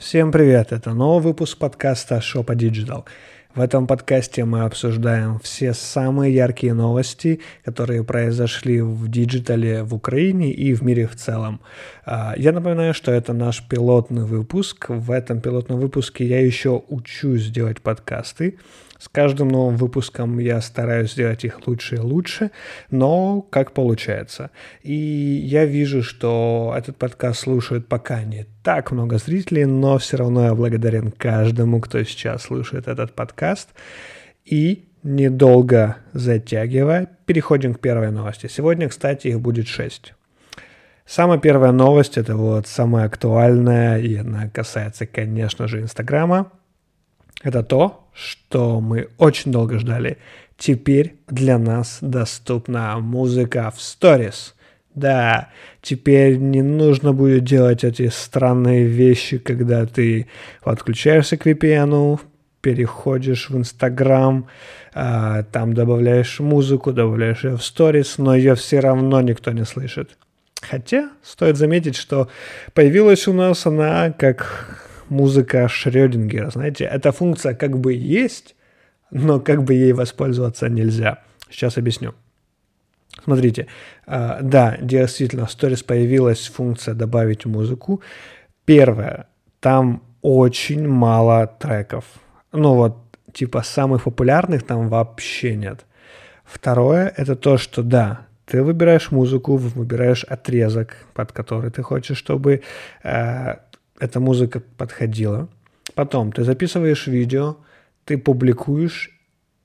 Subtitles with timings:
[0.00, 0.72] Всем привет!
[0.72, 3.04] Это новый выпуск подкаста Шо по Digital.
[3.54, 10.52] В этом подкасте мы обсуждаем все самые яркие новости, которые произошли в диджитале в Украине
[10.52, 11.60] и в мире в целом.
[12.06, 14.86] А, я напоминаю, что это наш пилотный выпуск.
[14.88, 18.56] В этом пилотном выпуске я еще учусь делать подкасты.
[19.00, 22.50] С каждым новым выпуском я стараюсь сделать их лучше и лучше,
[22.90, 24.50] но как получается.
[24.82, 30.44] И я вижу, что этот подкаст слушает пока не так много зрителей, но все равно
[30.44, 33.70] я благодарен каждому, кто сейчас слушает этот подкаст.
[34.44, 38.48] И недолго затягивая, переходим к первой новости.
[38.48, 40.12] Сегодня, кстати, их будет шесть.
[41.06, 46.52] Самая первая новость, это вот самая актуальная, и она касается, конечно же, Инстаграма.
[47.42, 50.18] Это то, что мы очень долго ждали.
[50.58, 54.52] Теперь для нас доступна музыка в Stories.
[54.94, 55.48] Да,
[55.80, 60.26] теперь не нужно будет делать эти странные вещи, когда ты
[60.62, 62.20] подключаешься к VPN,
[62.60, 64.48] переходишь в Инстаграм,
[64.92, 70.18] там добавляешь музыку, добавляешь ее в сторис, но ее все равно никто не слышит.
[70.60, 72.28] Хотя стоит заметить, что
[72.74, 78.54] появилась у нас она как музыка Шрёдингера, знаете, эта функция как бы есть,
[79.10, 81.18] но как бы ей воспользоваться нельзя.
[81.50, 82.14] Сейчас объясню.
[83.24, 83.66] Смотрите,
[84.06, 88.00] э, да, действительно, в Stories появилась функция добавить музыку.
[88.64, 89.26] Первое,
[89.60, 92.04] там очень мало треков.
[92.52, 92.96] Ну вот,
[93.32, 95.86] типа самых популярных там вообще нет.
[96.44, 102.62] Второе, это то, что да, ты выбираешь музыку, выбираешь отрезок, под который ты хочешь, чтобы
[103.02, 103.56] э,
[104.00, 105.48] эта музыка подходила.
[105.94, 107.56] Потом ты записываешь видео,
[108.04, 109.10] ты публикуешь,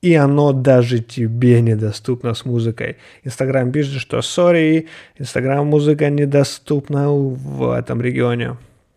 [0.02, 2.96] и оно даже тебе недоступно с музыкой.
[3.24, 4.86] Инстаграм пишет, что sorry,
[5.18, 8.56] Инстаграм музыка недоступна в этом регионе.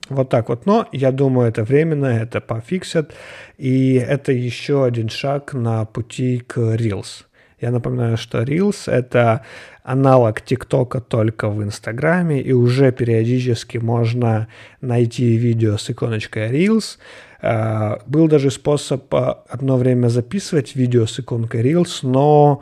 [0.10, 0.66] Вот так вот.
[0.66, 3.14] Но я думаю, это временно, это пофиксят.
[3.58, 7.26] И это еще один шаг на пути к Reels.
[7.62, 9.44] Я напоминаю, что Reels— это
[9.84, 14.48] аналог ТикТока только в Инстаграме, и уже периодически можно
[14.82, 16.98] найти видео с иконочкой Reels.
[17.42, 22.62] Uh, был даже способ uh, одно время записывать видео с иконкой Reels, но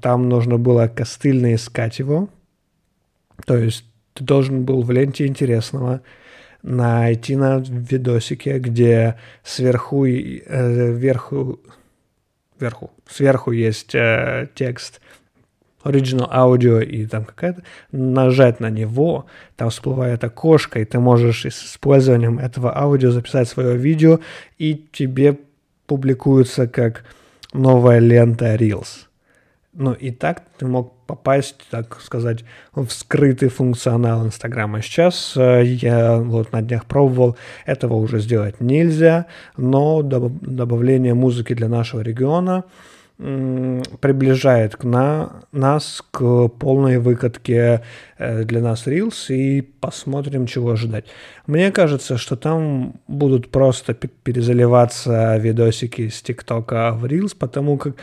[0.00, 2.28] там нужно было костыльно искать его.
[3.44, 6.00] То есть ты должен был в ленте интересного
[6.62, 11.60] найти на видосике, где сверху, э, вверху,
[12.60, 15.00] вверху, сверху есть э, текст
[15.84, 19.26] Original Audio и там какая-то, нажать на него,
[19.56, 24.20] там всплывает окошко, и ты можешь с использованием этого аудио записать свое видео,
[24.58, 25.38] и тебе
[25.86, 27.04] публикуется как
[27.52, 29.07] новая лента Reels.
[29.72, 34.82] Ну и так ты мог попасть, так сказать, в скрытый функционал Инстаграма.
[34.82, 37.36] Сейчас э, я вот на днях пробовал,
[37.66, 39.26] этого уже сделать нельзя,
[39.56, 42.64] но добавление музыки для нашего региона
[43.18, 47.82] приближает к на, нас к полной выкатке
[48.16, 51.06] э, для нас Reels и посмотрим, чего ожидать.
[51.48, 57.96] Мне кажется, что там будут просто перезаливаться видосики с ТикТока в Reels, потому как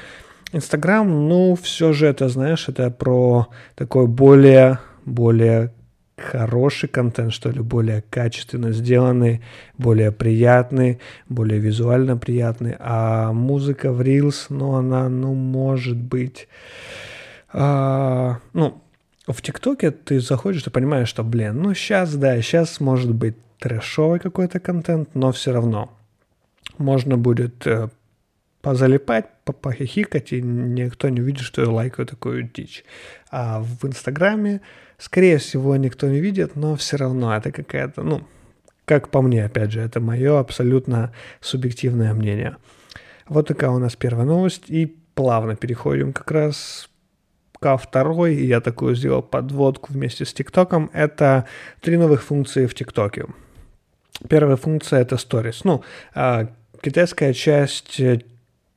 [0.55, 5.73] Инстаграм, ну, все же это, знаешь, это про такой более, более
[6.17, 9.41] хороший контент, что ли, более качественно сделанный,
[9.77, 12.77] более приятный, более визуально приятный.
[12.79, 16.47] А музыка в Reels, ну, она, ну, может быть...
[17.51, 18.81] А, ну,
[19.27, 24.21] в ТикТоке ты заходишь, ты понимаешь, что, блин, ну, сейчас, да, сейчас может быть трэшовый
[24.21, 25.91] какой-то контент, но все равно
[26.77, 27.89] можно будет э,
[28.65, 32.83] позалипать, похихикать, и никто не увидит, что я лайкаю такую дичь.
[33.29, 34.61] А в Инстаграме,
[34.97, 38.23] скорее всего, никто не видит, но все равно это какая-то, ну,
[38.85, 42.57] как по мне, опять же, это мое абсолютно субъективное мнение.
[43.27, 46.89] Вот такая у нас первая новость, и плавно переходим как раз
[47.59, 51.45] ко второй, и я такую сделал подводку вместе с ТикТоком, это
[51.81, 53.27] три новых функции в ТикТоке.
[54.27, 55.61] Первая функция— это Stories.
[55.65, 55.83] Ну,
[56.15, 56.47] а,
[56.81, 58.01] китайская часть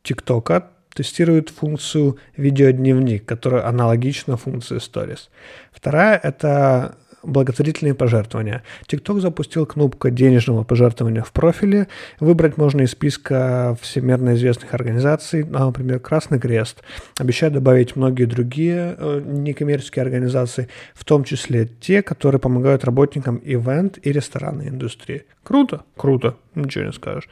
[0.02, 5.28] ТикТока тестирует функцию видеодневник, которая аналогична функции Stories.
[5.72, 8.62] Вторая– это благотворительные пожертвования.
[8.88, 11.88] TikTok запустил кнопку денежного пожертвования в профиле.
[12.20, 16.82] Выбрать можно из списка всемирно известных организаций, например, Красный Крест.
[17.18, 23.98] Обещают добавить многие другие э, некоммерческие организации, в том числе те, которые помогают работникам ивент
[24.02, 25.24] и ресторанной индустрии.
[25.42, 25.82] Круто?
[25.96, 27.28] Круто, ничего не скажешь.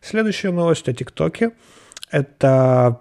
[0.00, 1.52] Следующая новость о ТикТоке–
[2.10, 3.00] это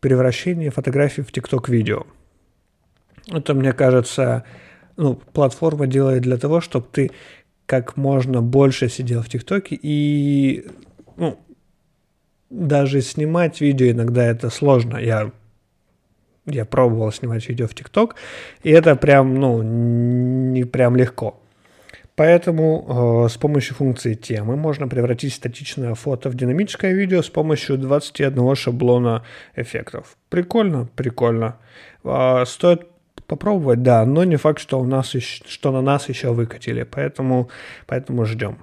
[0.00, 2.06] превращение фотографий в TikTok-видео.
[3.30, 4.44] Это, мне кажется,
[4.96, 7.10] ну, платформа делает для того, чтобы ты
[7.66, 10.66] как можно больше сидел в ТикТоке и
[11.16, 11.38] ну,
[12.48, 14.96] даже снимать видео иногда это сложно.
[14.96, 15.32] Я,
[16.46, 18.16] я пробовал снимать видео в ТикТок,
[18.62, 21.42] и это прям, ну, не прям легко.
[22.18, 27.78] Поэтому э, с помощью функции темы можно превратить статичное фото в динамическое видео с помощью
[27.78, 29.22] 21 шаблона
[29.54, 30.16] эффектов.
[30.28, 31.58] Прикольно, прикольно.
[32.02, 32.88] Э, стоит
[33.28, 35.14] попробовать, да, но не факт, что, у нас
[35.46, 37.50] что на нас еще выкатили, поэтому,
[37.86, 38.58] поэтому ждем.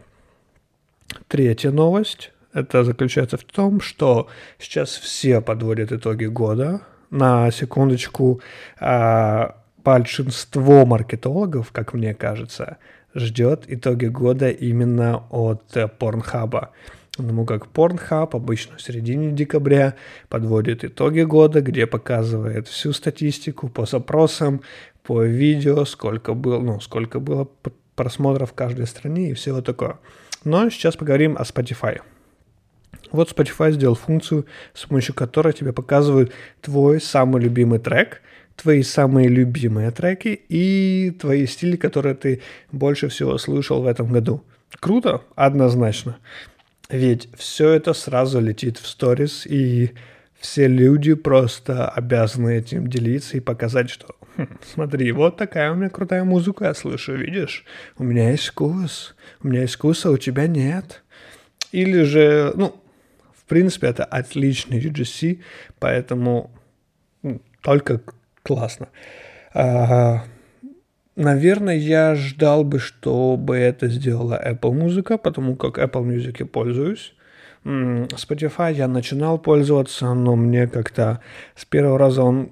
[1.29, 2.33] Третья новость.
[2.53, 4.27] Это заключается в том, что
[4.59, 6.81] сейчас все подводят итоги года.
[7.09, 8.41] На секундочку,
[8.81, 9.49] э,
[9.85, 12.79] большинство маркетологов, как мне кажется,
[13.15, 16.71] ждет итоги года именно от э, Порнхаба.
[17.17, 19.95] Потому как Pornhub обычно в середине декабря
[20.27, 24.61] подводит итоги года, где показывает всю статистику по запросам,
[25.01, 27.47] по видео, сколько было, ну, сколько было
[27.95, 29.97] просмотров в каждой стране и все такое.
[30.43, 32.01] Но сейчас поговорим о Spotify.
[33.13, 38.21] Вот Spotify сделал функцию, с помощью которой тебе показывают твой самый любимый трек–
[38.55, 42.41] твои самые любимые треки и твои стили, которые ты
[42.71, 44.43] больше всего слышал в этом году.
[44.79, 45.21] Круто?
[45.35, 46.17] Однозначно.
[46.89, 49.91] Ведь все это сразу летит в сторис, и
[50.39, 55.89] все люди просто обязаны этим делиться и показать, что хм, смотри, вот такая у меня
[55.89, 57.65] крутая музыка, я слышу, видишь?
[57.97, 61.03] У меня есть вкус, у меня есть вкус, а у тебя нет.
[61.71, 62.79] Или же, ну,
[63.35, 65.41] в принципе, это отличный UGC,
[65.79, 66.51] поэтому
[67.23, 68.01] ну, только
[68.45, 68.89] классно.
[69.53, 70.23] А,
[71.15, 77.13] наверное, я ждал бы, чтобы это сделала Apple Музыка, потому как Apple Music я пользуюсь.
[77.63, 81.21] Spotify я начинал пользоваться, но мне как-то
[81.55, 82.51] с первого раза он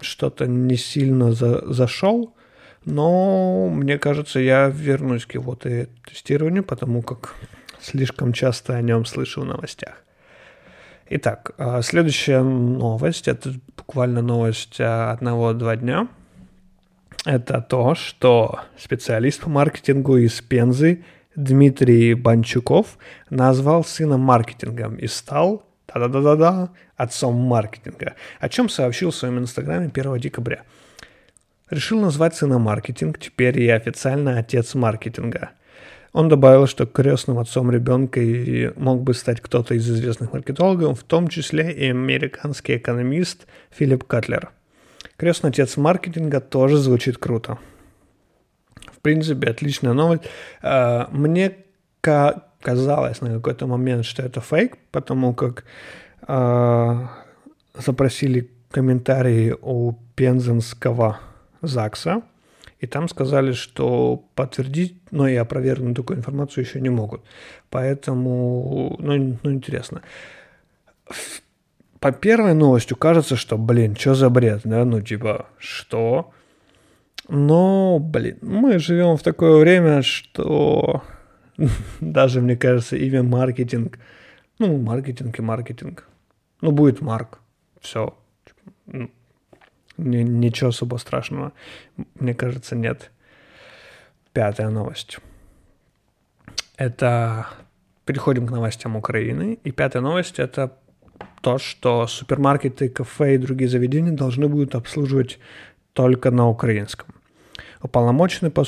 [0.00, 2.34] что-то не сильно за, зашел.
[2.86, 7.34] Но мне кажется, я вернусь к его тестированию, потому как
[7.80, 10.03] слишком часто о нем слышу в новостях.
[11.10, 16.08] Итак, а, следующая новость, это буквально новость а, одного-два дня.
[17.26, 21.04] Это то, что специалист по маркетингу из Пензы
[21.36, 22.96] Дмитрий Банчуков
[23.28, 30.18] назвал сына маркетингом и стал да-да-да-да-да, отцом маркетинга, о чем сообщил в своем инстаграме 1
[30.18, 30.62] декабря.
[31.68, 35.50] Решил назвать сына маркетинг, теперь я официально отец маркетинга–
[36.14, 38.20] он добавил, что крестным отцом ребенка
[38.76, 44.52] мог бы стать кто-то из известных маркетологов, в том числе и американский экономист Филипп Катлер.
[45.16, 47.58] Крестный отец маркетинга тоже звучит круто.
[48.92, 50.22] В принципе, отличная новость.
[50.62, 51.56] А, мне
[52.00, 55.64] казалось на какой-то момент, что это фейк, потому как
[56.22, 57.10] а,
[57.74, 61.18] запросили комментарии у пензенского
[61.60, 62.22] ЗАГСа,
[62.84, 67.22] и там сказали, что подтвердить, но и опровергнуть такую информацию еще не могут.
[67.70, 70.02] Поэтому, ну, ну интересно.
[71.98, 76.30] По первой новости кажется, что, блин, что за бред, да, ну типа, что?
[77.28, 81.02] Но, блин, мы живем в такое время, что
[82.00, 83.98] даже, мне кажется, имя маркетинг,
[84.58, 86.06] ну, маркетинг и маркетинг,
[86.60, 87.40] ну, будет Марк,
[87.80, 88.14] все,
[88.86, 89.10] ну,
[89.96, 91.52] Ничего особо страшного,
[92.18, 93.10] мне кажется, нет.
[94.32, 95.18] Пятая новость.
[96.76, 97.46] Это
[98.04, 99.58] переходим к новостям Украины.
[99.62, 100.76] И пятая новость это
[101.40, 105.38] то, что супермаркеты, кафе и другие заведения должны будут обслуживать
[105.92, 107.08] только на украинском.
[107.82, 108.64] Уполномоченный по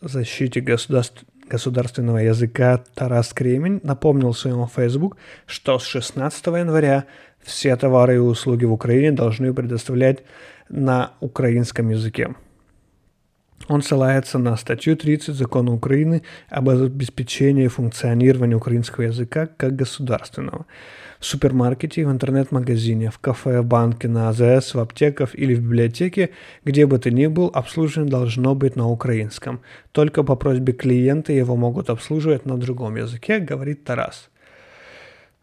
[0.00, 1.24] защите государств...
[1.48, 5.16] государственного языка Тарас Кремень напомнил в своем Facebook,
[5.46, 7.04] что с 16 января
[7.46, 10.24] все товары и услуги в Украине должны предоставлять
[10.68, 12.34] на украинском языке.
[13.68, 20.66] Он ссылается на статью 30 Закона Украины об обеспечении функционирования украинского языка как государственного.
[21.18, 26.30] В супермаркете, в интернет-магазине, в кафе, в банке, на АЗС, в аптеках или в библиотеке,
[26.64, 29.62] где бы ты ни был, обслуживание должно быть на украинском.
[29.92, 34.28] Только по просьбе клиента его могут обслуживать на другом языке, говорит Тарас.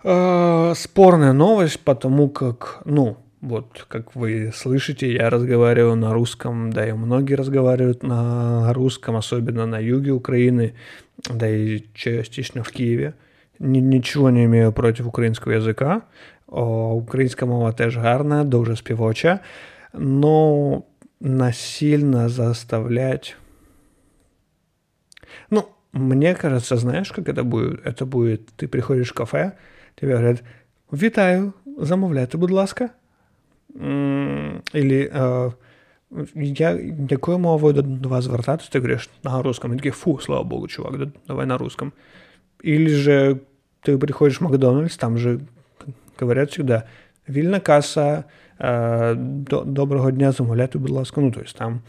[0.05, 6.89] Э, спорная новость, потому как, ну, вот, как вы слышите, я разговариваю на русском, да
[6.89, 10.75] и многие разговаривают на русском, особенно на юге Украины,
[11.29, 13.15] да и частично в Киеве.
[13.59, 16.03] Ничего не имею против українського язика.
[16.47, 19.41] О, українська мова теж гарна, дуже співоча,
[19.93, 20.83] но
[21.21, 23.37] насильно заставлять...
[25.51, 27.87] Ну, мне кажется, знаешь, как это будет?
[27.87, 29.53] Это будет, ты приходишь в кафе,
[29.96, 30.44] тебе говорят,
[30.92, 32.90] вітаю, замовляйте, будь ласка.
[34.74, 35.12] Или
[36.36, 40.68] я якою мовою до вас звертатись, ты говоришь на русском, и такие, фу, слава богу,
[40.68, 41.94] чувак, да, давай на русском.
[42.64, 43.40] Или же
[43.82, 45.40] ты приходишь в Макдональдс, там же
[46.20, 46.84] говорят всегда,
[47.28, 48.24] вільна касса,
[48.60, 51.82] э, до, доброго дня, замовляйте, будь ласка, ну, то есть там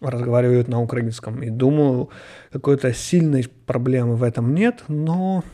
[0.00, 1.42] разговаривают на украинском.
[1.42, 2.08] И думаю,
[2.52, 5.44] какой-то сильной проблемы в этом нет, но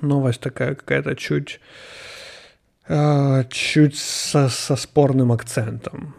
[0.00, 1.60] новость такая какая-то чуть,
[2.88, 6.14] э, чуть со, со спорным акцентом.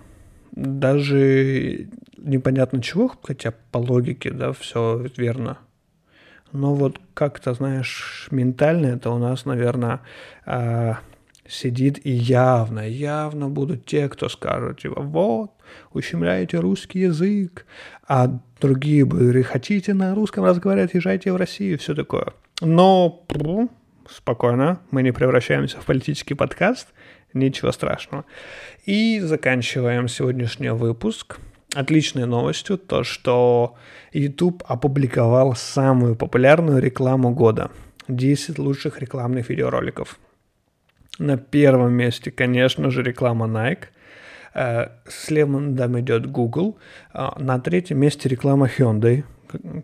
[0.52, 5.58] Даже непонятно чего, хотя по логике, да, все верно.
[6.52, 10.00] Но вот как-то, знаешь, ментально это у нас, наверное,
[10.46, 10.94] э,
[11.48, 15.52] сидит и явно, явно будут те, кто скажут, типа, вот,
[15.92, 17.66] ущемляете русский язык,
[18.08, 22.34] а другие будут, хотите на русском разговаривать, езжайте в Россию, все такое.
[22.62, 23.26] Но
[24.10, 26.88] спокойно, мы не превращаемся в политический подкаст,
[27.34, 28.26] ничего страшного.
[28.86, 31.40] И заканчиваем сегодняшний выпуск
[31.76, 33.76] отличной новостью, то что
[34.14, 37.72] YouTube опубликовал самую популярную рекламу года.
[38.08, 40.20] 10 лучших рекламных видеороликов.
[41.18, 43.86] На первом месте, конечно же, реклама Nike.
[44.54, 46.78] Э, следом идет Google.
[47.14, 49.24] Э, на третьем месте реклама Hyundai,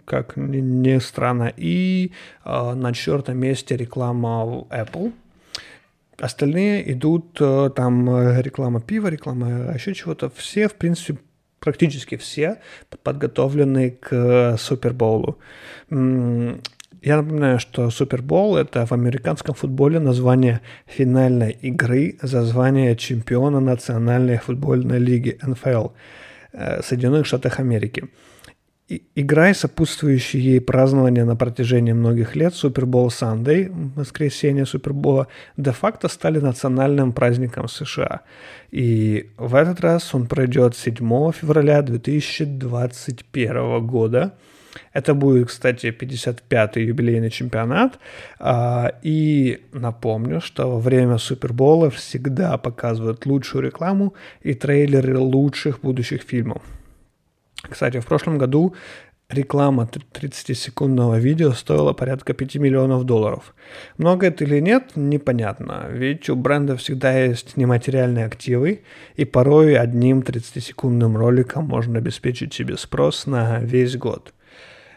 [0.05, 1.53] как ни странно.
[1.57, 2.11] И
[2.45, 5.13] э, на четвертом месте реклама Apple.
[6.19, 7.33] Остальные идут,
[7.75, 10.29] там реклама пива, реклама еще чего-то.
[10.29, 11.17] Все, в принципе,
[11.59, 12.59] практически все
[13.03, 15.39] подготовлены к Супербоулу.
[17.03, 24.37] Я напоминаю, что Супербол– это в американском футболе название финальной игры за звание чемпиона Национальной
[24.37, 25.87] футбольной лиги НФЛ
[26.53, 28.03] э, Соединенных Штатах Америки.
[29.15, 36.39] Игра и сопутствующие ей празднования на протяжении многих лет Супербол Сандей, воскресенье Супербола, де-факто стали
[36.39, 38.23] национальным праздником США.
[38.69, 44.33] И в этот раз он пройдет 7 февраля 2021 года–
[44.93, 47.99] это будет, кстати, 55-й юбилейный чемпионат.
[48.39, 56.23] А, и напомню, что во время Супербола всегда показывают лучшую рекламу и трейлеры лучших будущих
[56.23, 56.61] фильмов.
[57.69, 58.75] Кстати, в прошлом году
[59.29, 63.55] реклама 30-секундного видео стоила порядка 5 миллионов долларов.
[63.97, 68.81] Много это или нет, непонятно, ведь у бренда всегда есть нематериальные активы,
[69.15, 74.33] и порой одним 30-секундным роликом можно обеспечить себе спрос на весь год.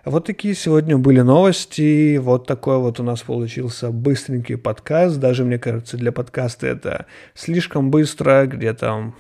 [0.04, 2.18] Вот такие сегодня были новости.
[2.18, 5.18] Вот такой вот у нас получился быстренький подкаст.
[5.18, 9.14] Даже, мне кажется, для подкаста это слишком быстро, где-то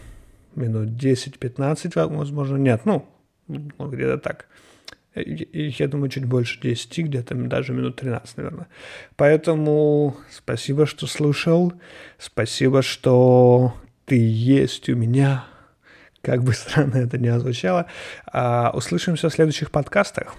[0.54, 3.06] минут 10-15, возможно, нет, ну,
[3.48, 4.46] где-то так.
[5.14, 8.66] Я думаю, чуть больше 10, где-то даже минут 13, наверное.
[9.16, 11.72] Поэтому спасибо, что слушал.
[12.18, 13.74] Спасибо, что
[14.06, 15.44] ты есть у меня.
[16.20, 17.86] Как бы странно это ни звучало.
[18.26, 20.34] А, услышимся в следующих подкастах.